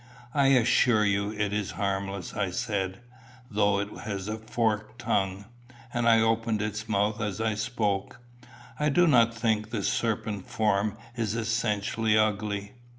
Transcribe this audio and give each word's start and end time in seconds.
"I 0.33 0.47
assure 0.47 1.05
you 1.05 1.31
it 1.31 1.53
is 1.53 1.69
harmless," 1.77 2.33
I 2.33 2.49
said, 2.49 3.01
"though 3.51 3.77
it 3.79 3.89
has 3.99 4.27
a 4.27 4.39
forked 4.39 4.97
tongue." 4.97 5.45
And 5.93 6.09
I 6.09 6.19
opened 6.21 6.59
its 6.59 6.89
mouth 6.89 7.21
as 7.21 7.39
I 7.39 7.53
spoke. 7.53 8.19
"I 8.79 8.89
do 8.89 9.05
not 9.05 9.31
think 9.31 9.69
the 9.69 9.83
serpent 9.83 10.47
form 10.49 10.97
is 11.15 11.35
essentially 11.35 12.17
ugly." 12.17 12.71